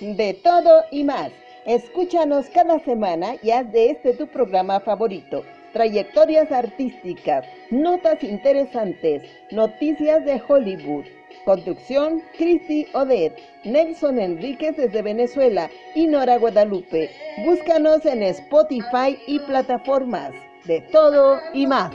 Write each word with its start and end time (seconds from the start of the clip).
de 0.00 0.34
todo 0.34 0.84
y 0.90 1.04
más. 1.04 1.30
Escúchanos 1.66 2.46
cada 2.48 2.78
semana 2.80 3.36
y 3.42 3.50
haz 3.50 3.70
de 3.70 3.90
este 3.90 4.14
tu 4.14 4.26
programa 4.26 4.80
favorito. 4.80 5.44
Trayectorias 5.72 6.50
artísticas, 6.50 7.46
notas 7.70 8.24
interesantes, 8.24 9.22
noticias 9.50 10.24
de 10.24 10.42
Hollywood. 10.46 11.04
Conducción, 11.44 12.22
Cristi 12.36 12.86
Odet, 12.92 13.38
Nelson 13.64 14.18
Enríquez 14.18 14.76
desde 14.76 15.02
Venezuela 15.02 15.70
y 15.94 16.06
Nora 16.06 16.38
Guadalupe. 16.38 17.10
Búscanos 17.44 18.04
en 18.04 18.22
Spotify 18.22 19.18
y 19.26 19.38
plataformas. 19.40 20.32
De 20.64 20.80
todo 20.80 21.38
y 21.54 21.66
más. 21.66 21.94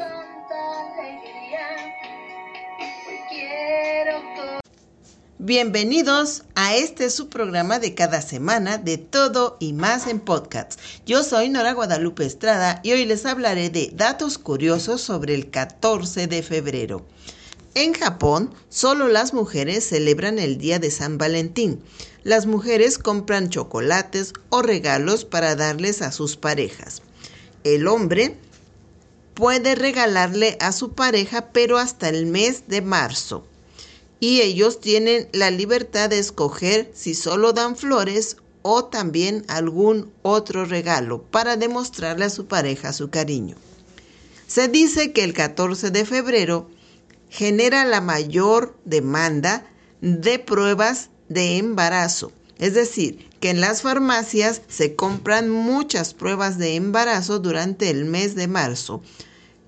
Bienvenidos 5.37 6.43
a 6.55 6.77
este 6.77 7.09
su 7.09 7.27
programa 7.27 7.77
de 7.77 7.93
cada 7.93 8.21
semana 8.21 8.77
de 8.77 8.97
todo 8.97 9.57
y 9.59 9.73
más 9.73 10.07
en 10.07 10.21
podcasts. 10.21 10.77
Yo 11.05 11.25
soy 11.25 11.49
Nora 11.49 11.73
Guadalupe 11.73 12.25
Estrada 12.25 12.79
y 12.83 12.93
hoy 12.93 13.03
les 13.03 13.25
hablaré 13.25 13.69
de 13.69 13.91
datos 13.93 14.37
curiosos 14.37 15.01
sobre 15.01 15.35
el 15.35 15.49
14 15.49 16.27
de 16.27 16.41
febrero. 16.41 17.05
En 17.73 17.91
Japón, 17.93 18.55
solo 18.69 19.09
las 19.09 19.33
mujeres 19.33 19.85
celebran 19.85 20.39
el 20.39 20.57
día 20.57 20.79
de 20.79 20.89
San 20.89 21.17
Valentín. 21.17 21.83
Las 22.23 22.45
mujeres 22.45 22.97
compran 22.97 23.49
chocolates 23.49 24.31
o 24.47 24.61
regalos 24.61 25.25
para 25.25 25.57
darles 25.57 26.01
a 26.01 26.13
sus 26.13 26.37
parejas. 26.37 27.01
El 27.65 27.89
hombre 27.89 28.37
puede 29.33 29.75
regalarle 29.75 30.57
a 30.61 30.71
su 30.71 30.93
pareja, 30.93 31.51
pero 31.51 31.77
hasta 31.77 32.07
el 32.07 32.25
mes 32.25 32.69
de 32.69 32.81
marzo 32.81 33.45
y 34.19 34.41
ellos 34.41 34.79
tienen 34.79 35.27
la 35.33 35.51
libertad 35.51 36.09
de 36.09 36.19
escoger 36.19 36.91
si 36.93 37.15
solo 37.15 37.53
dan 37.53 37.75
flores 37.75 38.37
o 38.61 38.85
también 38.85 39.45
algún 39.47 40.11
otro 40.23 40.65
regalo 40.65 41.21
para 41.21 41.57
demostrarle 41.57 42.25
a 42.25 42.29
su 42.29 42.47
pareja 42.47 42.93
su 42.93 43.09
cariño. 43.09 43.55
Se 44.47 44.67
dice 44.67 45.11
que 45.11 45.23
el 45.23 45.33
14 45.33 45.91
de 45.91 46.05
febrero 46.05 46.69
genera 47.29 47.85
la 47.85 48.01
mayor 48.01 48.75
demanda 48.85 49.67
de 50.01 50.39
pruebas 50.39 51.09
de 51.29 51.57
embarazo. 51.57 52.31
Es 52.57 52.73
decir, 52.73 53.29
que 53.39 53.49
en 53.49 53.59
las 53.59 53.81
farmacias 53.81 54.61
se 54.69 54.95
compran 54.95 55.49
muchas 55.49 56.13
pruebas 56.13 56.57
de 56.57 56.75
embarazo 56.75 57.39
durante 57.39 57.89
el 57.89 58.05
mes 58.05 58.35
de 58.35 58.47
marzo. 58.47 59.01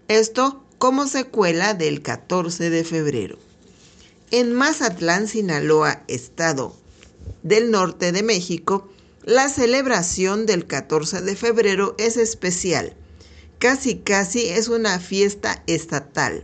Esto 0.08 0.64
como 0.78 1.06
secuela 1.08 1.74
del 1.74 2.02
14 2.02 2.70
de 2.70 2.84
febrero. 2.84 3.47
En 4.30 4.54
Mazatlán, 4.54 5.30
Sinaloa, 5.30 6.04
estado 6.10 6.76
del 7.44 7.72
norte 7.72 8.12
de 8.12 8.24
México, 8.24 8.90
la 9.24 9.48
celebración 9.48 10.46
del 10.46 10.68
14 10.68 11.22
de 11.22 11.38
febrero 11.38 11.96
es 11.98 12.18
especial. 12.18 12.94
Casi 13.58 14.00
casi 14.00 14.50
es 14.50 14.68
una 14.68 15.00
fiesta 15.00 15.64
estatal. 15.66 16.44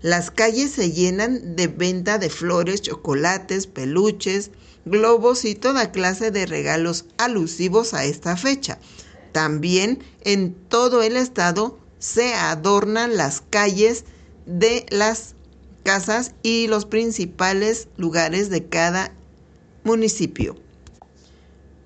Las 0.00 0.32
calles 0.32 0.72
se 0.72 0.90
llenan 0.90 1.54
de 1.54 1.68
venta 1.68 2.18
de 2.18 2.28
flores, 2.28 2.82
chocolates, 2.82 3.68
peluches, 3.68 4.50
globos 4.84 5.44
y 5.44 5.54
toda 5.54 5.92
clase 5.92 6.32
de 6.32 6.44
regalos 6.44 7.04
alusivos 7.18 7.94
a 7.94 8.04
esta 8.04 8.36
fecha. 8.36 8.80
También 9.30 10.02
en 10.22 10.54
todo 10.54 11.04
el 11.04 11.16
estado 11.16 11.78
se 12.00 12.34
adornan 12.34 13.16
las 13.16 13.44
calles 13.48 14.06
de 14.44 14.86
las 14.90 15.36
casas 15.82 16.32
y 16.42 16.66
los 16.66 16.86
principales 16.86 17.88
lugares 17.96 18.50
de 18.50 18.66
cada 18.66 19.12
municipio. 19.84 20.56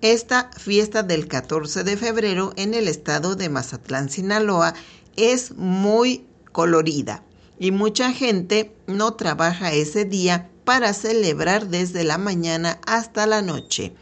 Esta 0.02 0.50
fiesta 0.56 1.02
del 1.02 1.26
14 1.26 1.82
de 1.82 1.96
febrero 1.96 2.52
en 2.56 2.74
el 2.74 2.86
estado 2.86 3.34
de 3.34 3.48
Mazatlán, 3.48 4.10
Sinaloa, 4.10 4.74
es 5.16 5.52
muy 5.56 6.26
colorida 6.52 7.22
y 7.58 7.70
mucha 7.70 8.12
gente 8.12 8.72
no 8.86 9.14
trabaja 9.14 9.72
ese 9.72 10.04
día 10.04 10.50
para 10.64 10.92
celebrar 10.92 11.68
desde 11.68 12.04
la 12.04 12.18
mañana 12.18 12.78
hasta 12.86 13.26
la 13.26 13.40
noche. 13.40 13.94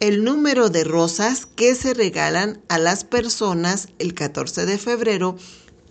El 0.00 0.24
número 0.24 0.70
de 0.70 0.84
rosas 0.84 1.46
que 1.46 1.74
se 1.74 1.94
regalan 1.94 2.60
a 2.68 2.78
las 2.78 3.04
personas 3.04 3.88
el 3.98 4.14
14 4.14 4.66
de 4.66 4.78
febrero 4.78 5.36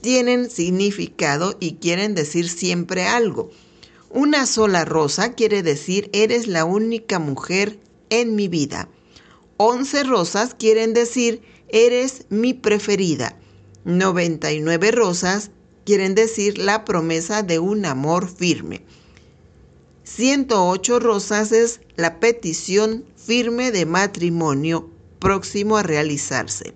tienen 0.06 0.52
significado 0.52 1.58
y 1.60 1.78
quieren 1.78 2.14
decir 2.14 2.48
siempre 2.48 3.08
algo. 3.08 3.50
Una 4.12 4.46
sola 4.46 4.86
rosa 4.86 5.34
quiere 5.34 5.64
decir 5.64 6.12
eres 6.14 6.46
la 6.46 6.64
única 6.64 7.18
mujer 7.18 7.80
en 8.12 8.36
mi 8.36 8.48
vida. 8.48 8.88
Once 9.58 10.04
rosas 10.04 10.54
quieren 10.54 10.94
decir 10.94 11.42
eres 11.70 12.28
mi 12.30 12.54
preferida. 12.54 13.36
99 13.86 14.92
rosas 14.92 15.50
quieren 15.86 16.14
decir 16.14 16.60
la 16.60 16.86
promesa 16.86 17.42
de 17.42 17.58
un 17.58 17.84
amor 17.88 18.30
firme. 18.30 18.84
108 20.04 21.00
rosas 21.00 21.52
es 21.52 21.82
la 21.96 22.20
petición 22.20 23.06
firme 23.18 23.72
de 23.72 23.88
matrimonio 23.88 24.88
próximo 25.18 25.78
a 25.78 25.82
realizarse. 25.82 26.76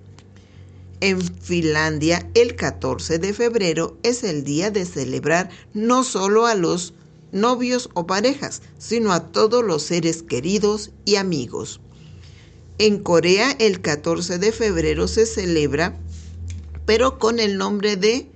En 1.02 1.22
Finlandia, 1.22 2.30
el 2.34 2.56
14 2.58 3.20
de 3.20 3.34
febrero 3.34 3.98
es 4.04 4.24
el 4.24 4.44
día 4.44 4.70
de 4.70 4.86
celebrar 4.86 5.50
no 5.74 6.04
solo 6.04 6.46
a 6.46 6.56
los 6.56 6.94
novios 7.32 7.90
o 7.94 8.06
parejas, 8.06 8.62
sino 8.78 9.14
a 9.14 9.32
todos 9.32 9.64
los 9.64 9.84
seres 9.84 10.24
queridos 10.24 10.92
y 11.06 11.16
amigos. 11.16 11.80
En 12.80 13.02
Corea, 13.02 13.52
el 13.60 13.82
14 13.82 14.40
de 14.40 14.52
febrero 14.52 15.08
se 15.08 15.26
celebra, 15.26 15.98
pero 16.86 17.18
con 17.18 17.40
el 17.40 17.58
nombre 17.58 17.96
de 17.96 18.28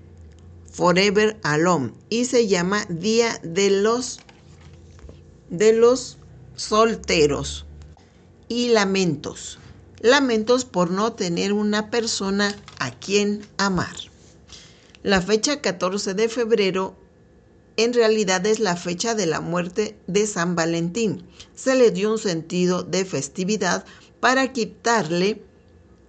Forever 0.72 1.40
Alone 1.44 1.92
y 2.10 2.26
se 2.26 2.48
llama 2.48 2.86
Día 2.90 3.40
de 3.44 3.70
los 3.70 4.20
de 5.50 5.74
los 5.74 6.18
solteros 6.56 7.66
y 8.48 8.70
lamentos 8.70 9.60
lamentos 10.04 10.66
por 10.66 10.92
no 10.92 11.14
tener 11.14 11.54
una 11.54 11.90
persona 11.90 12.54
a 12.78 12.92
quien 12.92 13.42
amar. 13.58 13.96
La 15.02 15.22
fecha 15.22 15.62
14 15.62 16.14
de 16.14 16.28
febrero 16.28 16.96
en 17.78 17.94
realidad 17.94 18.46
es 18.46 18.60
la 18.60 18.76
fecha 18.76 19.16
de 19.16 19.26
la 19.26 19.40
muerte 19.40 19.98
de 20.08 20.28
San 20.28 20.56
Valentín. 20.56 21.26
Se 21.56 21.76
le 21.76 21.90
dio 21.90 22.12
un 22.12 22.20
sentido 22.20 22.84
de 22.84 23.06
festividad 23.06 23.86
para 24.20 24.52
quitarle 24.52 25.42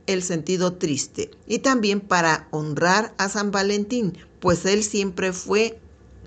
el 0.08 0.24
sentido 0.24 0.74
triste 0.74 1.30
y 1.46 1.60
también 1.60 2.00
para 2.00 2.48
honrar 2.50 3.14
a 3.16 3.28
San 3.28 3.52
Valentín, 3.52 4.18
pues 4.40 4.66
él 4.66 4.82
siempre 4.82 5.32
fue 5.32 5.78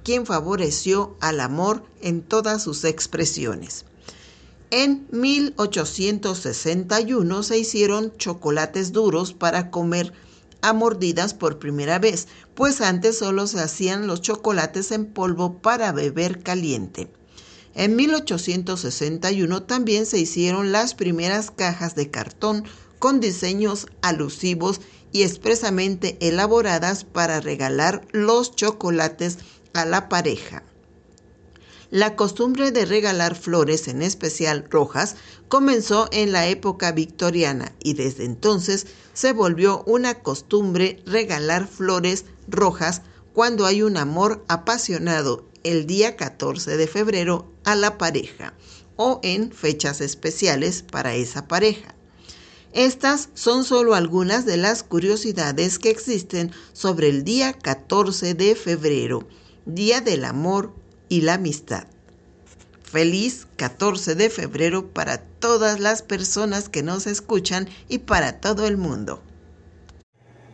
quien 0.04 0.26
favoreció 0.26 1.18
al 1.20 1.42
amor 1.42 1.84
en 2.02 2.22
todas 2.22 2.64
sus 2.64 2.86
expresiones. 2.86 3.84
En 4.70 5.08
1861 5.12 7.44
se 7.44 7.58
hicieron 7.58 8.12
chocolates 8.18 8.92
duros 8.92 9.34
para 9.34 9.72
comer 9.72 10.12
a 10.62 10.74
mordidas 10.74 11.34
por 11.34 11.58
primera 11.58 12.00
vez, 12.00 12.28
pues 12.54 12.82
antes 12.82 13.18
solo 13.18 13.48
se 13.48 13.62
hacían 13.62 14.08
los 14.08 14.22
chocolates 14.22 14.92
en 14.92 15.06
polvo 15.06 15.60
para 15.60 15.94
beber 15.94 16.44
caliente. 16.44 17.10
En 17.76 17.96
1861 17.96 19.64
también 19.64 20.06
se 20.06 20.20
hicieron 20.20 20.74
las 20.74 20.96
primeras 20.96 21.50
cajas 21.50 21.96
de 21.96 22.12
cartón 22.12 22.66
con 23.00 23.22
diseños 23.22 23.88
alusivos 24.02 24.82
y 25.14 25.24
expresamente 25.24 26.18
elaboradas 26.20 27.06
para 27.06 27.40
regalar 27.40 28.06
los 28.12 28.54
chocolates 28.54 29.38
a 29.74 29.86
la 29.86 30.10
pareja. 30.10 30.67
La 31.90 32.18
costumbre 32.18 32.72
de 32.72 32.86
regalar 32.86 33.36
flores, 33.36 33.88
en 33.88 34.02
especial 34.02 34.66
rojas, 34.70 35.16
comenzó 35.48 36.10
en 36.12 36.34
la 36.34 36.48
época 36.48 36.92
victoriana 36.92 37.72
y 37.82 37.94
desde 37.94 38.26
entonces 38.26 38.88
se 39.14 39.32
volvió 39.32 39.84
una 39.86 40.16
costumbre 40.16 41.02
regalar 41.06 41.66
flores 41.66 42.26
rojas 42.50 43.04
cuando 43.32 43.66
hay 43.66 43.84
un 43.84 43.96
amor 43.96 44.44
apasionado 44.50 45.46
el 45.64 45.88
día 45.88 46.18
14 46.18 46.76
de 46.76 46.88
febrero 46.88 47.50
a 47.64 47.76
la 47.76 47.98
pareja 47.98 48.54
o 48.98 49.22
en 49.24 49.54
fechas 49.54 50.02
especiales 50.02 50.82
para 50.82 51.16
esa 51.16 51.48
pareja. 51.48 51.96
Estas 52.74 53.30
son 53.34 53.64
solo 53.64 53.96
algunas 53.96 54.46
de 54.46 54.58
las 54.58 54.84
curiosidades 54.84 55.80
que 55.80 55.90
existen 55.90 56.52
sobre 56.74 57.08
el 57.08 57.24
día 57.24 57.54
14 57.54 58.34
de 58.34 58.56
febrero, 58.56 59.26
Día 59.66 60.02
del 60.02 60.26
Amor 60.26 60.74
y 61.10 61.22
la 61.22 61.36
amistad. 61.36 61.86
Feliz 62.84 63.48
14 63.58 64.16
de 64.16 64.30
febrero 64.30 64.88
para 64.88 65.18
todas 65.18 65.80
las 65.80 66.02
personas 66.02 66.70
que 66.70 66.84
nos 66.84 67.06
escuchan 67.06 67.68
y 67.90 68.00
para 68.00 68.40
todo 68.40 68.66
el 68.66 68.78
mundo. 68.78 69.22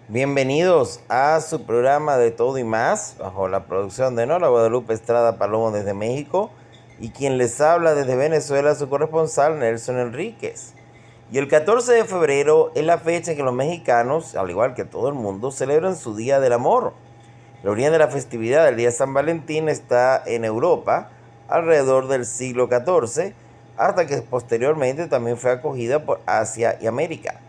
Bienvenidos 0.07 0.99
a 1.09 1.39
su 1.41 1.65
programa 1.65 2.17
de 2.17 2.31
todo 2.31 2.57
y 2.57 2.63
más, 2.63 3.15
bajo 3.19 3.47
la 3.47 3.67
producción 3.67 4.15
de 4.15 4.25
Nora 4.25 4.47
Guadalupe 4.49 4.93
Estrada 4.93 5.37
Palomo 5.37 5.71
desde 5.71 5.93
México. 5.93 6.51
y 6.99 7.09
quien 7.09 7.37
les 7.37 7.59
habla 7.59 7.95
desde 7.95 8.15
Venezuela 8.15 8.75
su 8.75 8.87
corresponsal 8.87 9.59
Nelson 9.59 9.99
Enríquez. 9.99 10.73
Y 11.31 11.39
el 11.39 11.47
14 11.47 11.93
de 11.93 12.05
febrero 12.05 12.71
es 12.75 12.85
la 12.85 12.99
fecha 12.99 13.31
en 13.31 13.37
que 13.37 13.43
los 13.43 13.53
mexicanos, 13.53 14.35
al 14.35 14.49
igual 14.51 14.75
que 14.75 14.85
todo 14.85 15.07
el 15.09 15.15
mundo, 15.15 15.51
celebran 15.51 15.95
su 15.95 16.15
Día 16.15 16.39
del 16.39 16.53
Amor. 16.53 16.93
La 17.63 17.71
origen 17.71 17.93
de 17.93 17.97
la 17.97 18.09
festividad 18.09 18.65
del 18.65 18.75
Día 18.75 18.87
de 18.87 18.91
San 18.91 19.13
Valentín 19.13 19.69
está 19.69 20.21
en 20.25 20.43
Europa 20.43 21.07
alrededor 21.47 22.09
del 22.09 22.25
siglo 22.25 22.67
XIV, 22.67 23.33
hasta 23.77 24.05
que 24.05 24.17
posteriormente 24.17 25.07
también 25.07 25.37
fue 25.37 25.51
acogida 25.51 26.03
por 26.03 26.19
Asia 26.25 26.77
y 26.81 26.87
América. 26.87 27.39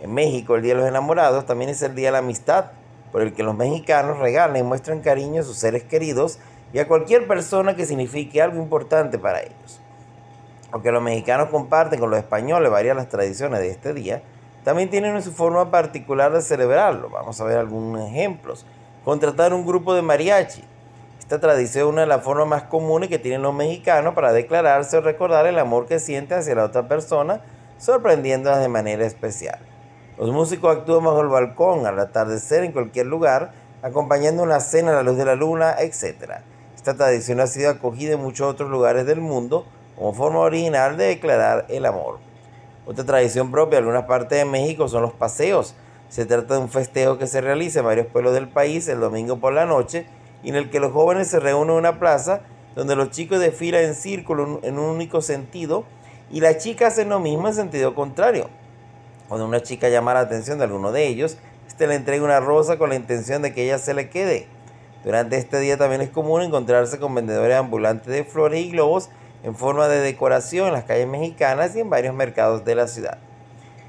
En 0.00 0.12
México, 0.12 0.54
el 0.54 0.60
Día 0.60 0.74
de 0.74 0.80
los 0.80 0.88
Enamorados 0.88 1.46
también 1.46 1.70
es 1.70 1.80
el 1.80 1.94
Día 1.94 2.08
de 2.08 2.12
la 2.12 2.18
Amistad, 2.18 2.66
por 3.10 3.22
el 3.22 3.32
que 3.32 3.42
los 3.42 3.56
mexicanos 3.56 4.18
regalan 4.18 4.58
y 4.58 4.62
muestran 4.62 5.00
cariño 5.00 5.40
a 5.40 5.44
sus 5.44 5.56
seres 5.56 5.82
queridos 5.82 6.38
y 6.74 6.78
a 6.80 6.86
cualquier 6.86 7.26
persona 7.26 7.74
que 7.74 7.86
signifique 7.86 8.42
algo 8.42 8.58
importante 8.58 9.18
para 9.18 9.40
ellos. 9.40 9.80
Aunque 10.72 10.92
los 10.92 11.02
mexicanos 11.02 11.48
comparten 11.48 11.98
con 11.98 12.10
los 12.10 12.18
españoles 12.18 12.70
varias 12.70 12.94
las 12.94 13.08
tradiciones 13.08 13.60
de 13.60 13.70
este 13.70 13.94
día, 13.94 14.20
también 14.62 14.90
tienen 14.90 15.22
su 15.22 15.32
forma 15.32 15.70
particular 15.70 16.34
de 16.34 16.42
celebrarlo. 16.42 17.08
Vamos 17.08 17.40
a 17.40 17.44
ver 17.44 17.56
algunos 17.56 18.06
ejemplos. 18.06 18.66
Contratar 19.08 19.54
un 19.54 19.64
grupo 19.64 19.94
de 19.94 20.02
mariachi. 20.02 20.62
Esta 21.18 21.40
tradición 21.40 21.86
es 21.86 21.92
una 21.94 22.00
de 22.02 22.08
las 22.08 22.22
formas 22.22 22.46
más 22.46 22.62
comunes 22.64 23.08
que 23.08 23.18
tienen 23.18 23.40
los 23.40 23.54
mexicanos 23.54 24.12
para 24.12 24.34
declararse 24.34 24.98
o 24.98 25.00
recordar 25.00 25.46
el 25.46 25.58
amor 25.58 25.86
que 25.86 25.98
sienten 25.98 26.40
hacia 26.40 26.54
la 26.54 26.64
otra 26.64 26.88
persona, 26.88 27.40
sorprendiéndolas 27.78 28.60
de 28.60 28.68
manera 28.68 29.06
especial. 29.06 29.60
Los 30.18 30.30
músicos 30.30 30.76
actúan 30.76 31.04
bajo 31.04 31.22
el 31.22 31.28
balcón, 31.28 31.86
al 31.86 31.98
atardecer, 31.98 32.64
en 32.64 32.72
cualquier 32.72 33.06
lugar, 33.06 33.52
acompañando 33.80 34.42
una 34.42 34.60
cena 34.60 34.90
a 34.90 34.96
la 34.96 35.02
luz 35.02 35.16
de 35.16 35.24
la 35.24 35.36
luna, 35.36 35.76
etc. 35.78 36.42
Esta 36.76 36.94
tradición 36.94 37.40
ha 37.40 37.46
sido 37.46 37.70
acogida 37.70 38.12
en 38.12 38.20
muchos 38.20 38.46
otros 38.46 38.68
lugares 38.68 39.06
del 39.06 39.22
mundo 39.22 39.64
como 39.96 40.12
forma 40.12 40.40
original 40.40 40.98
de 40.98 41.06
declarar 41.06 41.64
el 41.70 41.86
amor. 41.86 42.18
Otra 42.84 43.06
tradición 43.06 43.50
propia 43.50 43.78
de 43.78 43.86
algunas 43.86 44.04
partes 44.04 44.38
de 44.38 44.44
México 44.44 44.86
son 44.86 45.00
los 45.00 45.14
paseos. 45.14 45.74
Se 46.08 46.24
trata 46.24 46.54
de 46.54 46.60
un 46.60 46.70
festejo 46.70 47.18
que 47.18 47.26
se 47.26 47.40
realiza 47.40 47.80
en 47.80 47.84
varios 47.84 48.06
pueblos 48.06 48.32
del 48.32 48.48
país 48.48 48.88
el 48.88 49.00
domingo 49.00 49.38
por 49.38 49.52
la 49.52 49.66
noche 49.66 50.06
y 50.42 50.48
en 50.48 50.56
el 50.56 50.70
que 50.70 50.80
los 50.80 50.92
jóvenes 50.92 51.28
se 51.28 51.38
reúnen 51.38 51.70
en 51.70 51.76
una 51.76 51.98
plaza 51.98 52.40
donde 52.74 52.96
los 52.96 53.10
chicos 53.10 53.40
desfilan 53.40 53.84
en 53.84 53.94
círculo 53.94 54.60
en 54.62 54.78
un 54.78 54.86
único 54.86 55.20
sentido 55.20 55.84
y 56.30 56.40
las 56.40 56.58
chicas 56.58 56.94
hacen 56.94 57.10
lo 57.10 57.20
mismo 57.20 57.48
en 57.48 57.54
sentido 57.54 57.94
contrario. 57.94 58.48
Cuando 59.28 59.46
una 59.46 59.62
chica 59.62 59.90
llama 59.90 60.14
la 60.14 60.20
atención 60.20 60.58
de 60.58 60.64
alguno 60.64 60.92
de 60.92 61.06
ellos, 61.06 61.36
este 61.66 61.86
le 61.86 61.94
entrega 61.94 62.24
una 62.24 62.40
rosa 62.40 62.78
con 62.78 62.88
la 62.88 62.96
intención 62.96 63.42
de 63.42 63.52
que 63.52 63.64
ella 63.64 63.78
se 63.78 63.92
le 63.92 64.08
quede. 64.08 64.46
Durante 65.04 65.36
este 65.36 65.60
día 65.60 65.76
también 65.76 66.00
es 66.00 66.10
común 66.10 66.42
encontrarse 66.42 66.98
con 66.98 67.14
vendedores 67.14 67.56
ambulantes 67.56 68.08
de 68.08 68.24
flores 68.24 68.64
y 68.64 68.70
globos 68.70 69.10
en 69.42 69.54
forma 69.54 69.88
de 69.88 70.00
decoración 70.00 70.68
en 70.68 70.72
las 70.72 70.84
calles 70.84 71.06
mexicanas 71.06 71.76
y 71.76 71.80
en 71.80 71.90
varios 71.90 72.14
mercados 72.14 72.64
de 72.64 72.74
la 72.74 72.88
ciudad. 72.88 73.18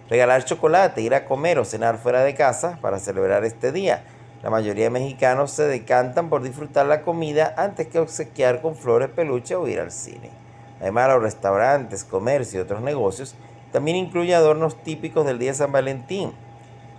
Regalar 0.10 0.44
chocolate, 0.44 1.02
ir 1.02 1.14
a 1.14 1.26
comer 1.26 1.60
o 1.60 1.66
cenar 1.66 2.00
fuera 2.00 2.24
de 2.24 2.34
casa 2.34 2.80
para 2.82 2.98
celebrar 2.98 3.46
este 3.46 3.72
día. 3.72 4.04
La 4.42 4.50
mayoría 4.50 4.86
de 4.86 4.90
mexicanos 4.90 5.52
se 5.52 5.64
decantan 5.64 6.30
por 6.30 6.42
disfrutar 6.42 6.88
la 6.88 7.04
comida 7.04 7.54
antes 7.58 7.88
que 7.88 8.00
obsequiar 8.00 8.62
con 8.62 8.76
flores, 8.76 9.10
peluche 9.10 9.56
o 9.56 9.68
ir 9.68 9.80
al 9.80 9.92
cine. 9.92 10.32
Además, 10.82 11.10
los 11.10 11.22
restaurantes, 11.22 12.04
comercios 12.04 12.56
y 12.56 12.58
otros 12.58 12.82
negocios 12.82 13.36
también 13.72 13.98
incluye 13.98 14.34
adornos 14.34 14.82
típicos 14.82 15.28
del 15.28 15.38
día 15.38 15.52
de 15.52 15.58
San 15.58 15.72
Valentín. 15.72 16.32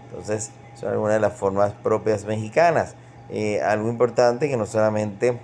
Entonces, 0.08 0.52
son 0.74 0.90
algunas 0.90 1.14
de 1.14 1.20
las 1.20 1.32
formas 1.32 1.72
propias 1.72 2.26
mexicanas. 2.26 2.94
Eh, 3.28 3.60
algo 3.60 3.88
importante 3.88 4.48
que 4.48 4.56
no 4.56 4.66
solamente 4.66 5.38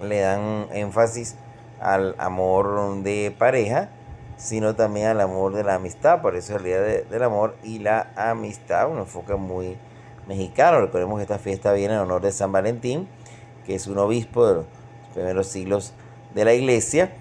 le 0.00 0.20
dan 0.20 0.66
énfasis 0.72 1.36
al 1.80 2.14
amor 2.18 3.02
de 3.02 3.34
pareja, 3.38 3.90
sino 4.40 4.74
también 4.74 5.08
al 5.08 5.20
amor 5.20 5.54
de 5.54 5.62
la 5.62 5.74
amistad. 5.74 6.22
Por 6.22 6.34
eso 6.34 6.56
el 6.56 6.64
Día 6.64 6.80
del 6.80 7.22
Amor 7.22 7.56
y 7.62 7.78
la 7.78 8.10
Amistad, 8.16 8.90
un 8.90 8.98
enfoque 8.98 9.34
muy 9.34 9.76
mexicano. 10.26 10.80
Recordemos 10.80 11.18
que 11.18 11.22
esta 11.22 11.38
fiesta 11.38 11.72
viene 11.74 11.94
en 11.94 12.00
honor 12.00 12.22
de 12.22 12.32
San 12.32 12.50
Valentín, 12.50 13.06
que 13.66 13.74
es 13.74 13.86
un 13.86 13.98
obispo 13.98 14.46
de 14.46 14.54
los 14.54 14.66
primeros 15.12 15.46
siglos 15.46 15.92
de 16.34 16.46
la 16.46 16.54
iglesia, 16.54 17.12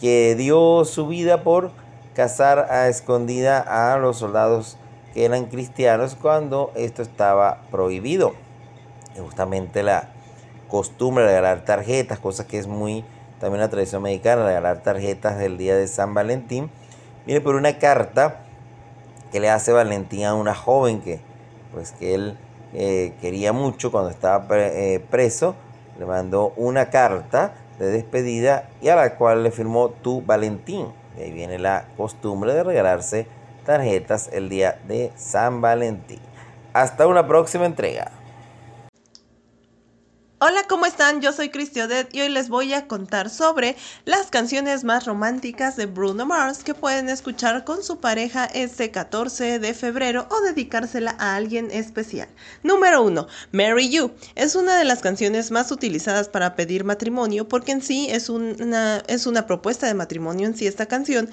que 0.00 0.36
dio 0.36 0.84
su 0.84 1.08
vida 1.08 1.42
por 1.42 1.72
cazar 2.14 2.70
a 2.70 2.88
escondida 2.88 3.58
a 3.58 3.98
los 3.98 4.18
soldados 4.18 4.78
que 5.14 5.24
eran 5.24 5.46
cristianos 5.46 6.14
cuando 6.14 6.70
esto 6.76 7.02
estaba 7.02 7.62
prohibido. 7.72 8.34
Justamente 9.18 9.82
la 9.82 10.10
costumbre 10.68 11.24
de 11.24 11.30
regalar 11.30 11.64
tarjetas, 11.64 12.20
cosa 12.20 12.46
que 12.46 12.58
es 12.58 12.68
muy 12.68 13.04
también 13.40 13.60
la 13.60 13.68
tradición 13.68 14.02
mexicana, 14.02 14.46
regalar 14.46 14.82
tarjetas 14.82 15.38
del 15.38 15.58
día 15.58 15.76
de 15.76 15.86
San 15.88 16.14
Valentín. 16.14 16.70
Viene 17.26 17.40
por 17.40 17.54
una 17.54 17.78
carta 17.78 18.40
que 19.32 19.40
le 19.40 19.50
hace 19.50 19.72
Valentín 19.72 20.24
a 20.24 20.34
una 20.34 20.54
joven 20.54 21.00
que, 21.00 21.20
pues, 21.72 21.92
que 21.92 22.14
él 22.14 22.38
eh, 22.74 23.14
quería 23.20 23.52
mucho 23.52 23.90
cuando 23.90 24.10
estaba 24.10 24.46
eh, 24.50 25.04
preso. 25.10 25.54
Le 25.98 26.06
mandó 26.06 26.52
una 26.56 26.90
carta 26.90 27.54
de 27.78 27.86
despedida 27.86 28.68
y 28.80 28.88
a 28.88 28.96
la 28.96 29.16
cual 29.16 29.42
le 29.42 29.50
firmó 29.50 29.90
tu 29.90 30.22
Valentín 30.22 30.86
ahí 31.22 31.32
viene 31.32 31.58
la 31.58 31.84
costumbre 31.96 32.52
de 32.54 32.62
regalarse 32.62 33.26
tarjetas 33.64 34.30
el 34.32 34.48
día 34.48 34.78
de 34.86 35.12
San 35.16 35.60
Valentín. 35.60 36.20
Hasta 36.72 37.06
una 37.06 37.26
próxima 37.26 37.66
entrega. 37.66 38.10
Hola, 40.40 40.62
¿cómo 40.68 40.86
están? 40.86 41.20
Yo 41.20 41.32
soy 41.32 41.50
Odette 41.82 42.14
y 42.14 42.20
hoy 42.20 42.28
les 42.28 42.48
voy 42.48 42.72
a 42.72 42.86
contar 42.86 43.28
sobre 43.28 43.74
las 44.04 44.28
canciones 44.28 44.84
más 44.84 45.04
románticas 45.04 45.74
de 45.74 45.86
Bruno 45.86 46.26
Mars 46.26 46.62
que 46.62 46.74
pueden 46.74 47.08
escuchar 47.08 47.64
con 47.64 47.82
su 47.82 47.98
pareja 47.98 48.44
este 48.44 48.92
14 48.92 49.58
de 49.58 49.74
febrero 49.74 50.28
o 50.30 50.40
dedicársela 50.42 51.16
a 51.18 51.34
alguien 51.34 51.72
especial. 51.72 52.28
Número 52.62 53.02
1. 53.02 53.26
Marry 53.50 53.88
You. 53.88 54.12
Es 54.36 54.54
una 54.54 54.78
de 54.78 54.84
las 54.84 55.00
canciones 55.00 55.50
más 55.50 55.72
utilizadas 55.72 56.28
para 56.28 56.54
pedir 56.54 56.84
matrimonio 56.84 57.48
porque 57.48 57.72
en 57.72 57.82
sí 57.82 58.06
es 58.08 58.28
una, 58.28 59.02
es 59.08 59.26
una 59.26 59.44
propuesta 59.44 59.88
de 59.88 59.94
matrimonio 59.94 60.46
en 60.46 60.56
sí 60.56 60.68
esta 60.68 60.86
canción 60.86 61.28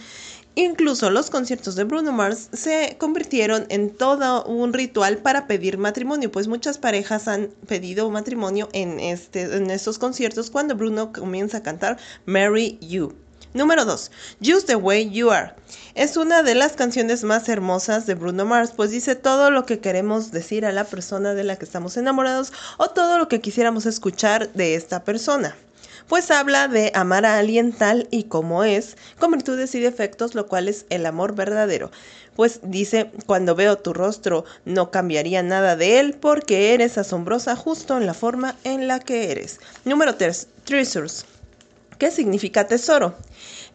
Incluso 0.58 1.10
los 1.10 1.30
conciertos 1.30 1.76
de 1.76 1.84
Bruno 1.84 2.14
Mars 2.14 2.48
se 2.54 2.96
convirtieron 2.98 3.66
en 3.68 3.90
todo 3.90 4.46
un 4.46 4.72
ritual 4.72 5.18
para 5.18 5.48
pedir 5.48 5.78
matrimonio, 5.78 6.32
pues 6.32 6.48
muchas 6.48 6.78
parejas 6.78 7.28
han 7.28 7.50
pedido 7.68 8.10
matrimonio 8.10 8.70
en, 8.72 9.02
este, 9.02 9.58
en 9.58 9.70
estos 9.70 10.00
conciertos 10.00 10.50
cuando 10.50 10.78
Bruno 10.78 11.12
comienza 11.12 11.58
a 11.58 11.64
cantar 11.64 11.98
Marry 12.26 12.78
You. 12.80 13.14
Número 13.54 13.84
2. 13.84 14.12
Just 14.42 14.68
the 14.68 14.78
Way 14.78 15.12
You 15.12 15.32
Are. 15.32 15.56
Es 15.94 16.16
una 16.16 16.42
de 16.42 16.56
las 16.56 16.74
canciones 16.74 17.26
más 17.26 17.50
hermosas 17.50 18.06
de 18.06 18.16
Bruno 18.16 18.46
Mars, 18.46 18.72
pues 18.74 18.92
dice 18.92 19.16
todo 19.16 19.52
lo 19.52 19.66
que 19.66 19.80
queremos 19.80 20.32
decir 20.32 20.66
a 20.66 20.72
la 20.72 20.86
persona 20.86 21.34
de 21.34 21.44
la 21.44 21.58
que 21.58 21.66
estamos 21.66 21.98
enamorados 21.98 22.54
o 22.78 22.90
todo 22.90 23.18
lo 23.18 23.28
que 23.28 23.42
quisiéramos 23.42 23.86
escuchar 23.86 24.54
de 24.54 24.76
esta 24.76 25.04
persona 25.04 25.56
pues 26.08 26.32
habla 26.32 26.68
de 26.68 26.92
amar 26.94 27.26
a 27.26 27.38
alguien 27.38 27.72
tal 27.72 28.08
y 28.12 28.26
como 28.26 28.64
es, 28.64 28.98
con 29.20 29.32
virtudes 29.32 29.74
y 29.76 29.80
defectos, 29.80 30.36
lo 30.36 30.48
cual 30.48 30.68
es 30.68 30.86
el 30.90 31.06
amor 31.06 31.36
verdadero. 31.36 31.92
Pues 32.36 32.60
dice, 32.64 33.12
cuando 33.26 33.56
veo 33.56 33.78
tu 33.78 33.94
rostro 33.94 34.44
no 34.66 34.92
cambiaría 34.92 35.42
nada 35.42 35.76
de 35.76 36.00
él 36.00 36.16
porque 36.20 36.74
eres 36.74 36.98
asombrosa 36.98 37.56
justo 37.56 37.98
en 37.98 38.06
la 38.06 38.14
forma 38.14 38.56
en 38.64 38.88
la 38.88 39.00
que 39.00 39.32
eres. 39.32 39.60
Número 39.86 40.16
3. 40.16 40.48
Treasures. 40.66 41.26
¿Qué 41.98 42.12
significa 42.12 42.68
tesoro? 42.68 43.16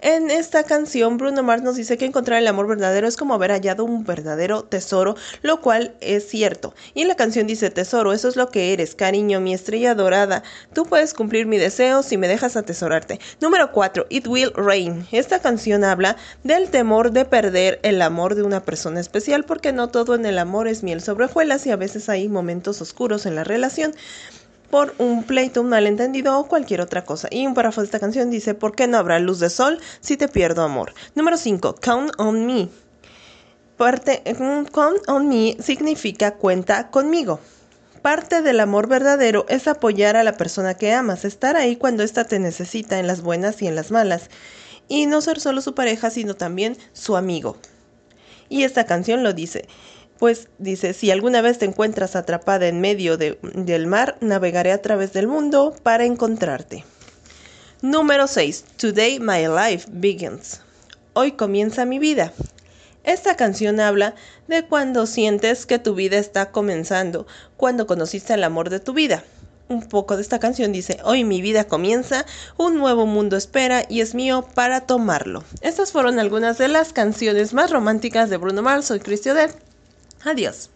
En 0.02 0.30
esta 0.30 0.64
canción, 0.64 1.18
Bruno 1.18 1.42
Mars 1.42 1.62
nos 1.62 1.76
dice 1.76 1.98
que 1.98 2.06
encontrar 2.06 2.38
el 2.38 2.46
amor 2.46 2.66
verdadero 2.66 3.06
es 3.06 3.18
como 3.18 3.34
haber 3.34 3.50
hallado 3.50 3.84
un 3.84 4.04
verdadero 4.04 4.62
tesoro, 4.62 5.14
lo 5.42 5.60
cual 5.60 5.94
es 6.00 6.28
cierto. 6.28 6.74
Y 6.94 7.02
en 7.02 7.08
la 7.08 7.16
canción 7.16 7.46
dice, 7.46 7.70
tesoro, 7.70 8.12
eso 8.12 8.28
es 8.28 8.36
lo 8.36 8.50
que 8.50 8.72
eres, 8.72 8.94
cariño, 8.94 9.40
mi 9.40 9.52
estrella 9.52 9.94
dorada. 9.94 10.42
Tú 10.74 10.84
puedes 10.84 11.12
cumplir 11.12 11.46
mi 11.46 11.58
deseo 11.58 12.02
si 12.02 12.16
me 12.16 12.28
dejas 12.28 12.56
atesorarte. 12.56 13.20
Número 13.40 13.72
4, 13.72 14.06
It 14.08 14.26
Will 14.26 14.52
Rain. 14.54 15.06
Esta 15.12 15.40
canción 15.40 15.84
habla 15.84 16.16
del 16.44 16.70
temor 16.70 17.12
de 17.12 17.26
perder 17.26 17.78
el 17.82 18.00
amor 18.00 18.34
de 18.34 18.42
una 18.42 18.64
persona 18.64 19.00
especial, 19.00 19.44
porque 19.44 19.72
no 19.72 19.88
todo 19.88 20.14
en 20.14 20.24
el 20.24 20.38
amor 20.38 20.68
es 20.68 20.82
miel 20.82 21.02
sobre 21.02 21.26
hojuelas 21.26 21.66
y 21.66 21.70
a 21.70 21.76
veces 21.76 22.08
hay 22.08 22.28
momentos 22.28 22.80
oscuros 22.80 23.26
en 23.26 23.34
la 23.34 23.44
relación 23.44 23.94
por 24.70 24.94
un 24.98 25.24
pleito, 25.24 25.60
un 25.60 25.68
malentendido 25.68 26.38
o 26.38 26.46
cualquier 26.46 26.80
otra 26.80 27.04
cosa. 27.04 27.28
Y 27.30 27.46
un 27.46 27.54
párrafo 27.54 27.80
de 27.80 27.86
esta 27.86 28.00
canción 28.00 28.30
dice, 28.30 28.54
¿por 28.54 28.74
qué 28.74 28.86
no 28.86 28.98
habrá 28.98 29.18
luz 29.18 29.40
de 29.40 29.50
sol 29.50 29.80
si 30.00 30.16
te 30.16 30.28
pierdo 30.28 30.62
amor? 30.62 30.94
Número 31.14 31.36
5, 31.36 31.74
Count 31.80 32.12
on 32.18 32.46
Me. 32.46 32.68
Parte, 33.80 34.22
count 34.72 35.08
on 35.08 35.26
me 35.26 35.56
significa 35.58 36.34
cuenta 36.34 36.90
conmigo. 36.90 37.40
Parte 38.02 38.42
del 38.42 38.60
amor 38.60 38.88
verdadero 38.88 39.46
es 39.48 39.68
apoyar 39.68 40.16
a 40.16 40.22
la 40.22 40.36
persona 40.36 40.74
que 40.74 40.92
amas, 40.92 41.24
estar 41.24 41.56
ahí 41.56 41.76
cuando 41.76 42.02
ésta 42.02 42.24
te 42.24 42.38
necesita 42.38 42.98
en 42.98 43.06
las 43.06 43.22
buenas 43.22 43.62
y 43.62 43.66
en 43.66 43.74
las 43.74 43.90
malas, 43.90 44.28
y 44.86 45.06
no 45.06 45.22
ser 45.22 45.40
solo 45.40 45.62
su 45.62 45.74
pareja, 45.74 46.10
sino 46.10 46.34
también 46.34 46.76
su 46.92 47.16
amigo. 47.16 47.56
Y 48.50 48.64
esta 48.64 48.84
canción 48.84 49.22
lo 49.22 49.32
dice, 49.32 49.66
pues 50.20 50.48
dice, 50.58 50.92
si 50.92 51.10
alguna 51.10 51.40
vez 51.40 51.58
te 51.58 51.64
encuentras 51.64 52.14
atrapada 52.14 52.68
en 52.68 52.82
medio 52.82 53.16
del 53.16 53.86
mar, 53.86 54.18
navegaré 54.20 54.70
a 54.70 54.82
través 54.82 55.14
del 55.14 55.26
mundo 55.26 55.74
para 55.82 56.04
encontrarte. 56.04 56.84
Número 57.80 58.26
6. 58.26 58.64
Today 58.76 59.18
My 59.18 59.46
Life 59.48 59.88
Begins. 59.90 60.60
Hoy 61.14 61.32
comienza 61.32 61.86
mi 61.86 61.98
vida. 61.98 62.34
Esta 63.02 63.34
canción 63.34 63.80
habla 63.80 64.14
de 64.46 64.66
cuando 64.66 65.06
sientes 65.06 65.64
que 65.64 65.78
tu 65.78 65.94
vida 65.94 66.18
está 66.18 66.50
comenzando, 66.50 67.26
cuando 67.56 67.86
conociste 67.86 68.34
el 68.34 68.44
amor 68.44 68.68
de 68.68 68.80
tu 68.80 68.92
vida. 68.92 69.24
Un 69.68 69.88
poco 69.88 70.16
de 70.16 70.22
esta 70.22 70.38
canción 70.38 70.70
dice, 70.70 70.98
hoy 71.02 71.24
mi 71.24 71.40
vida 71.40 71.64
comienza, 71.64 72.26
un 72.58 72.76
nuevo 72.76 73.06
mundo 73.06 73.38
espera 73.38 73.84
y 73.88 74.02
es 74.02 74.14
mío 74.14 74.46
para 74.54 74.82
tomarlo. 74.82 75.44
Estas 75.62 75.92
fueron 75.92 76.18
algunas 76.18 76.58
de 76.58 76.68
las 76.68 76.92
canciones 76.92 77.54
más 77.54 77.70
románticas 77.70 78.28
de 78.28 78.36
Bruno 78.36 78.60
Mars. 78.60 78.84
Soy 78.84 79.00
Cristi 79.00 79.30
Adiós. 80.24 80.68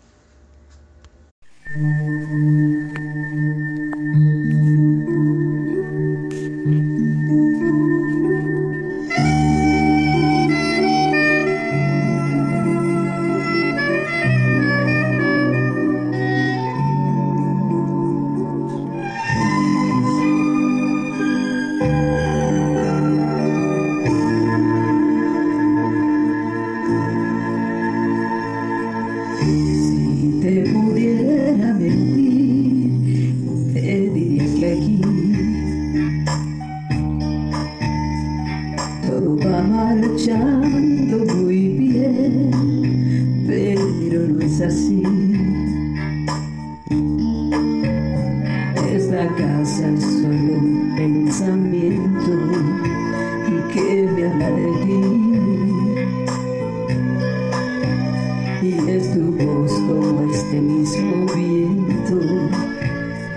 fresco 60.94 61.26
viento 61.34 62.20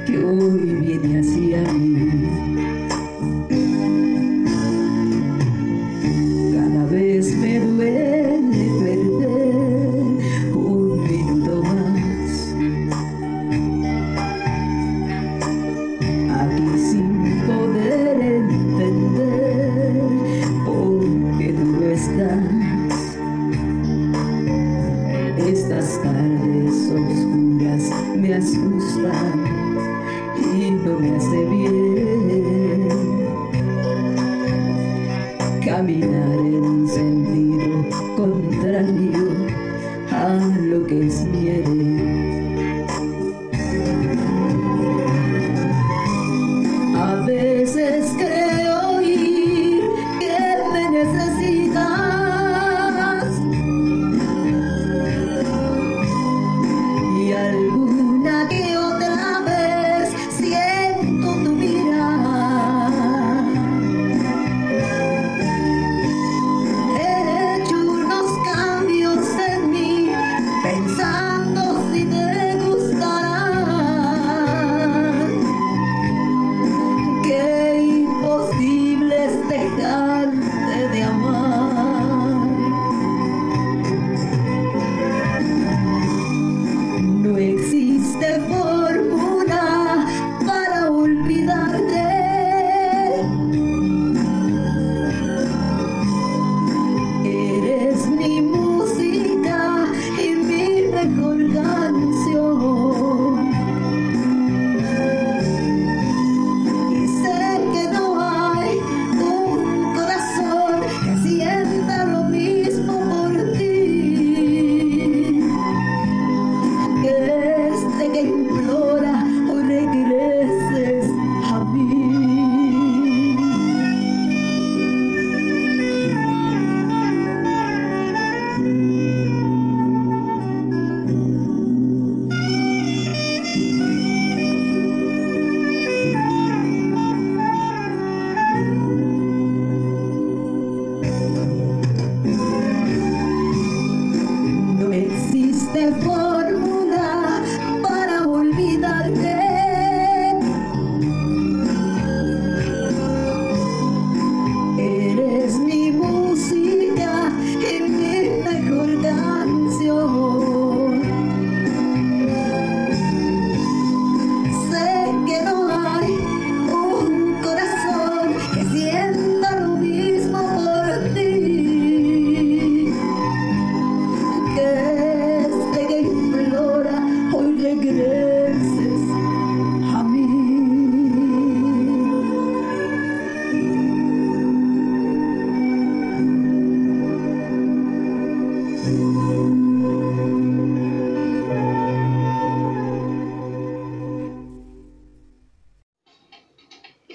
que 0.05 0.17
hoy 0.23 0.59
viene 0.81 1.19
hacia 1.19 1.61
mí. 1.73 2.29
Cada 6.53 6.85
vez 6.85 7.35
me 7.37 7.59
duele 7.59 8.69
perder 8.83 9.55
un 10.53 11.03
minuto 11.03 11.63
más. 11.63 12.53
Aquí 16.41 16.69
sin 16.77 17.41
poder 17.47 18.15
entender 18.21 20.01
por 20.65 20.99
qué 21.37 21.53
tú 21.53 21.83
estás. 21.85 22.43
Estas 25.37 26.01
tardes 26.03 26.86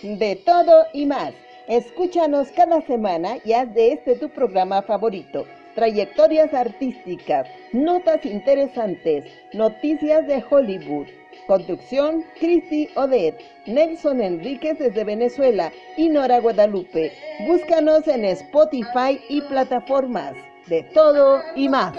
De 0.02 0.36
todo 0.36 0.86
y 0.92 1.06
más. 1.06 1.32
Escúchanos 1.68 2.48
cada 2.50 2.80
semana 2.82 3.38
y 3.44 3.52
haz 3.52 3.72
de 3.72 3.92
este 3.92 4.16
tu 4.16 4.28
programa 4.28 4.82
favorito. 4.82 5.46
Trayectorias 5.74 6.52
artísticas, 6.52 7.48
notas 7.72 8.26
interesantes, 8.26 9.24
noticias 9.52 10.26
de 10.26 10.44
Hollywood 10.50 11.06
Conducción, 11.46 12.24
Cristi 12.38 12.88
Odet, 12.94 13.38
Nelson 13.66 14.20
Enríquez 14.20 14.78
desde 14.78 15.04
Venezuela 15.04 15.72
y 15.96 16.08
Nora 16.08 16.40
Guadalupe. 16.40 17.12
Búscanos 17.46 18.06
en 18.06 18.24
Spotify 18.24 19.20
y 19.28 19.40
plataformas. 19.42 20.34
De 20.66 20.82
todo 20.82 21.42
y 21.56 21.68
más. 21.68 21.96